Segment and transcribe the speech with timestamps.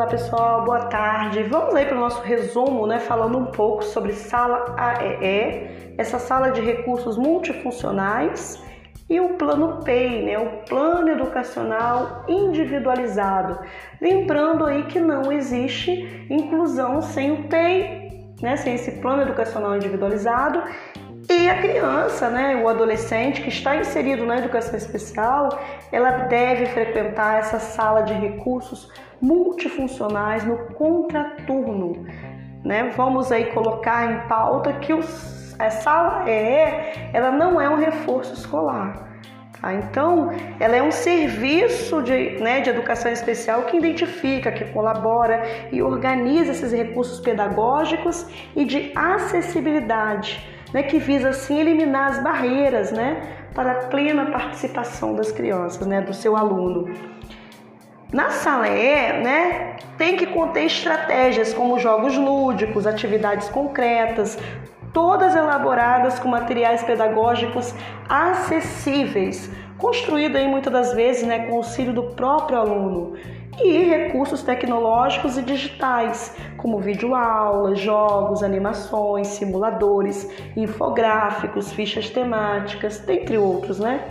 [0.00, 1.42] Olá pessoal, boa tarde.
[1.42, 2.98] Vamos aí para o nosso resumo, né?
[2.98, 8.64] Falando um pouco sobre sala AEE, essa sala de recursos multifuncionais
[9.10, 10.38] e o plano PEI, né?
[10.38, 13.60] O plano educacional individualizado.
[14.00, 18.56] Lembrando aí que não existe inclusão sem o PEI, né?
[18.56, 20.62] Sem esse plano educacional individualizado
[21.40, 25.58] e a criança, né, o adolescente que está inserido na educação especial,
[25.90, 32.06] ela deve frequentar essa sala de recursos multifuncionais no contraturno.
[32.62, 32.92] Né?
[32.94, 38.34] Vamos aí colocar em pauta que os, a sala é, ela não é um reforço
[38.34, 39.08] escolar.
[39.60, 39.72] Tá?
[39.72, 45.82] Então, ela é um serviço de, né, de educação especial que identifica, que colabora e
[45.82, 53.22] organiza esses recursos pedagógicos e de acessibilidade né, que visa assim eliminar as barreiras né,
[53.54, 56.94] para a plena participação das crianças, né, do seu aluno.
[58.12, 64.38] Na sala E, né, tem que conter estratégias como jogos lúdicos, atividades concretas,
[64.92, 67.72] todas elaboradas com materiais pedagógicos
[68.08, 73.16] acessíveis, construído aí muitas das vezes né, com o auxílio do próprio aluno
[73.64, 83.78] e recursos tecnológicos e digitais, como videoaulas, jogos, animações, simuladores, infográficos, fichas temáticas, dentre outros,
[83.78, 84.04] né?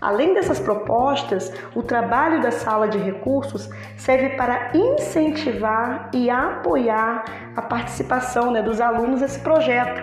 [0.00, 7.24] Além dessas propostas, o trabalho da sala de recursos serve para incentivar e apoiar
[7.56, 10.02] a participação né, dos alunos nesse projeto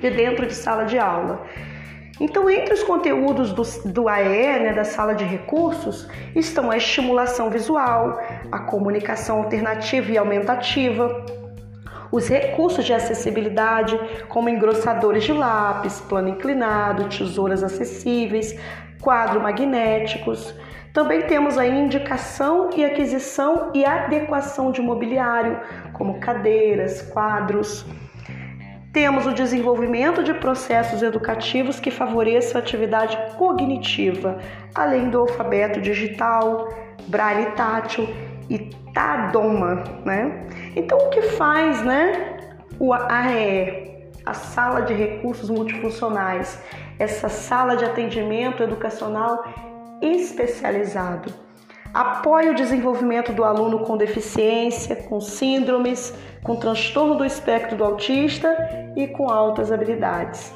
[0.00, 1.42] de dentro de sala de aula.
[2.22, 7.50] Então, entre os conteúdos do, do AE, né, da sala de recursos, estão a estimulação
[7.50, 8.16] visual,
[8.52, 11.26] a comunicação alternativa e aumentativa,
[12.12, 18.56] os recursos de acessibilidade, como engrossadores de lápis, plano inclinado, tesouras acessíveis,
[19.00, 20.54] quadro magnéticos.
[20.92, 25.58] Também temos a indicação e aquisição e adequação de mobiliário,
[25.92, 27.84] como cadeiras, quadros.
[28.92, 34.38] Temos o desenvolvimento de processos educativos que favoreçam a atividade cognitiva,
[34.74, 36.68] além do alfabeto digital,
[37.06, 38.06] braille tátil
[38.50, 38.58] e
[38.92, 40.46] Tadoma, né?
[40.76, 42.36] Então o que faz, né?
[42.78, 46.62] O AE, a sala de recursos multifuncionais,
[46.98, 49.42] essa sala de atendimento educacional
[50.02, 51.32] especializado
[51.92, 58.48] apoia o desenvolvimento do aluno com deficiência, com síndromes, com transtorno do espectro do autista
[58.96, 60.52] e com altas habilidades.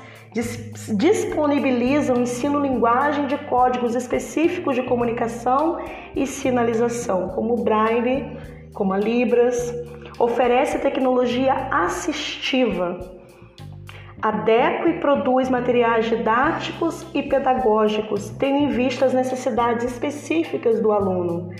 [0.94, 5.78] Disponibiliza o ensino-linguagem de códigos específicos de comunicação
[6.14, 8.36] e sinalização, como o Braille,
[8.74, 9.74] como a Libras.
[10.18, 13.15] Oferece tecnologia assistiva
[14.20, 21.50] adequa e produz materiais didáticos e pedagógicos, tendo em vista as necessidades específicas do aluno.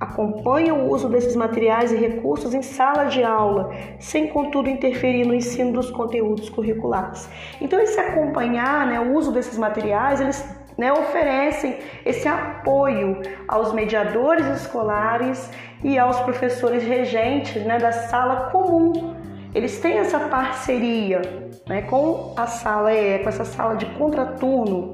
[0.00, 5.34] Acompanha o uso desses materiais e recursos em sala de aula, sem contudo interferir no
[5.34, 7.28] ensino dos conteúdos curriculares.
[7.60, 14.46] Então, esse acompanhar né, o uso desses materiais, eles né, oferecem esse apoio aos mediadores
[14.46, 15.50] escolares
[15.84, 19.14] e aos professores regentes né, da sala comum.
[19.54, 21.22] Eles têm essa parceria
[21.68, 24.92] né, com a sala EE, com essa sala de contraturno.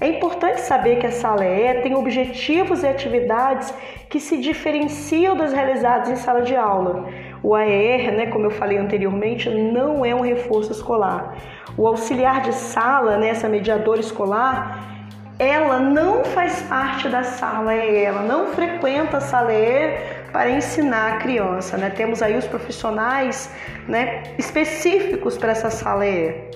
[0.00, 3.72] É importante saber que a sala EE tem objetivos e atividades
[4.10, 7.08] que se diferenciam das realizadas em sala de aula.
[7.42, 11.36] O AER, né, como eu falei anteriormente, não é um reforço escolar.
[11.76, 14.94] O auxiliar de sala, né, essa mediadora escolar,
[15.38, 21.12] ela não faz parte da sala EE, ela não frequenta a sala EE para ensinar
[21.12, 21.76] a criança.
[21.76, 21.90] Né?
[21.90, 23.48] Temos aí os profissionais
[23.86, 26.50] né, específicos para essa sala E.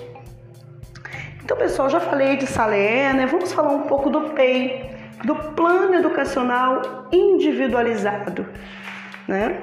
[1.41, 3.25] Então, pessoal, já falei de sala E, né?
[3.25, 8.45] vamos falar um pouco do PEI, do Plano Educacional Individualizado.
[9.25, 9.61] Né?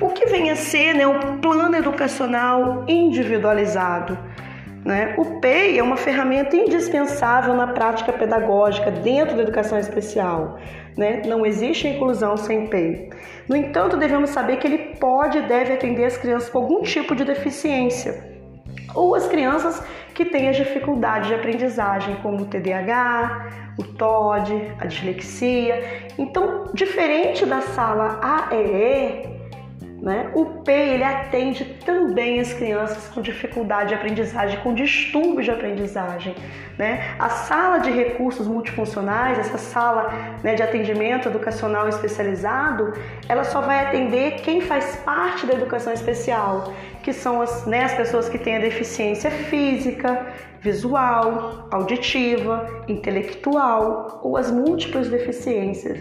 [0.00, 4.18] O que vem a ser né, o Plano Educacional Individualizado?
[4.84, 5.14] Né?
[5.16, 10.58] O PEI é uma ferramenta indispensável na prática pedagógica dentro da educação especial.
[10.96, 11.22] Né?
[11.24, 13.10] Não existe inclusão sem PEI.
[13.48, 17.14] No entanto, devemos saber que ele pode e deve atender as crianças com algum tipo
[17.14, 18.34] de deficiência
[18.94, 19.82] ou as crianças
[20.14, 26.08] que têm as dificuldades de aprendizagem, como o TDAH, o TOD, a dislexia.
[26.16, 29.33] Então, diferente da sala AEE,
[30.04, 30.30] né?
[30.34, 36.34] O P ele atende também as crianças com dificuldade de aprendizagem, com distúrbios de aprendizagem.
[36.76, 37.14] Né?
[37.18, 40.12] A sala de recursos multifuncionais, essa sala
[40.42, 42.92] né, de atendimento educacional especializado,
[43.30, 47.94] ela só vai atender quem faz parte da educação especial, que são as, né, as
[47.94, 50.26] pessoas que têm a deficiência física,
[50.60, 55.98] visual, auditiva, intelectual ou as múltiplas deficiências.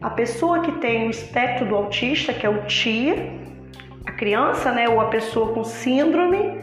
[0.00, 3.32] A pessoa que tem o espectro do autista, que é o TIA,
[4.06, 6.58] a criança, né, ou a pessoa com síndrome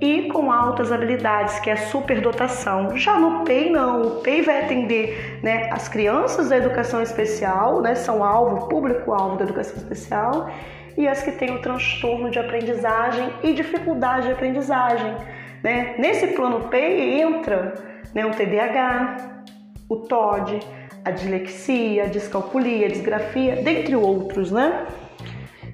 [0.00, 2.96] e com altas habilidades, que é a superdotação.
[2.96, 7.94] Já no PEI não, o PEI vai atender né, as crianças da educação especial, né,
[7.94, 10.48] são alvo, público-alvo da educação especial,
[10.96, 15.14] e as que têm o transtorno de aprendizagem e dificuldade de aprendizagem.
[15.62, 15.94] Né?
[15.98, 17.74] Nesse plano PEI entra
[18.14, 19.44] né, o TDAH,
[19.88, 20.60] o TOD,
[21.04, 24.86] a dislexia, a descalculia, a disgrafia, dentre outros, né?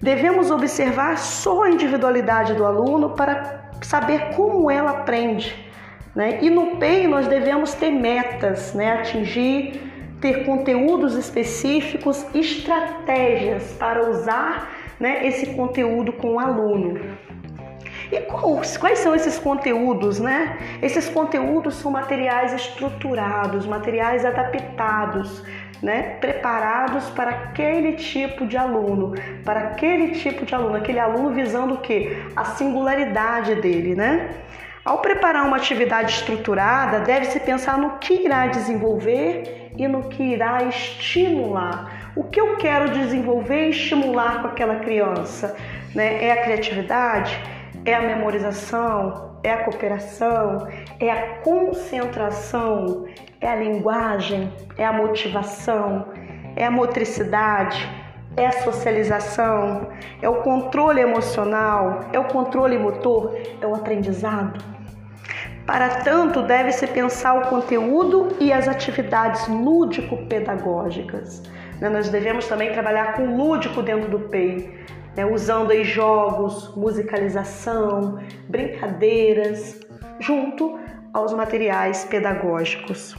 [0.01, 5.55] Devemos observar só a individualidade do aluno para saber como ela aprende.
[6.15, 6.39] Né?
[6.43, 9.01] E no PEI nós devemos ter metas, né?
[9.01, 9.81] atingir,
[10.21, 17.01] ter conteúdos específicos, estratégias para usar né, esse conteúdo com o aluno.
[18.15, 20.57] E quais, quais são esses conteúdos, né?
[20.81, 25.43] Esses conteúdos são materiais estruturados, materiais adaptados,
[25.83, 26.17] né?
[26.21, 29.15] Preparados para aquele tipo de aluno,
[29.45, 32.23] para aquele tipo de aluno, aquele aluno visando o quê?
[32.37, 34.31] A singularidade dele, né?
[34.85, 40.63] Ao preparar uma atividade estruturada, deve-se pensar no que irá desenvolver e no que irá
[40.63, 42.13] estimular.
[42.15, 45.57] O que eu quero desenvolver e estimular com aquela criança?
[45.93, 46.25] Né?
[46.25, 47.54] É a criatividade?
[47.85, 50.67] É a memorização, é a cooperação,
[50.99, 53.07] é a concentração,
[53.41, 56.09] é a linguagem, é a motivação,
[56.57, 57.89] é a motricidade,
[58.37, 59.89] é a socialização,
[60.23, 64.65] é o controle emocional, é o controle motor, é o aprendizado.
[65.67, 71.43] Para tanto, deve-se pensar o conteúdo e as atividades lúdico-pedagógicas.
[71.81, 74.84] Né, nós devemos também trabalhar com lúdico dentro do PEI,
[75.17, 78.19] né, usando aí jogos, musicalização,
[78.49, 79.81] brincadeiras,
[80.21, 80.79] junto
[81.13, 83.15] aos materiais pedagógicos.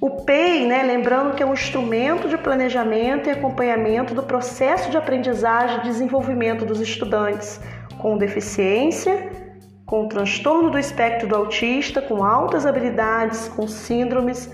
[0.00, 4.96] O PEI, né, lembrando que é um instrumento de planejamento e acompanhamento do processo de
[4.96, 7.60] aprendizagem e desenvolvimento dos estudantes
[7.98, 9.30] com deficiência,
[9.84, 14.52] com transtorno do espectro do autista, com altas habilidades, com síndromes,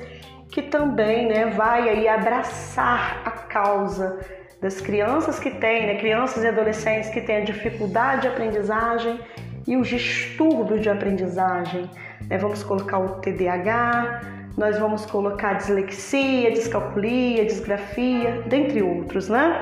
[0.54, 4.20] que também né, vai aí abraçar a causa
[4.62, 9.18] das crianças que têm, né, crianças e adolescentes que têm a dificuldade de aprendizagem
[9.66, 11.90] e os distúrbios de aprendizagem.
[12.28, 12.38] Né?
[12.38, 14.20] Vamos colocar o TDAH,
[14.56, 19.60] nós vamos colocar dislexia, descalculia, disgrafia, dentre outros, né?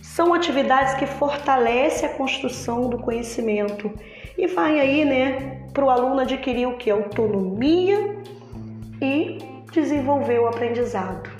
[0.00, 3.92] São atividades que fortalecem a construção do conhecimento
[4.38, 6.90] e vai aí, né, para o aluno adquirir o que?
[6.90, 8.16] Autonomia
[8.98, 11.30] e desenvolver o aprendizado.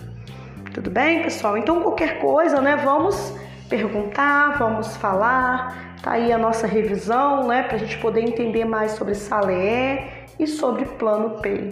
[0.73, 1.57] Tudo bem, pessoal?
[1.57, 2.77] Então, qualquer coisa, né?
[2.77, 3.35] Vamos
[3.69, 5.97] perguntar, vamos falar.
[6.03, 7.63] Tá aí a nossa revisão, né?
[7.65, 10.05] Para a gente poder entender mais sobre SALE
[10.39, 11.69] e sobre Plano P.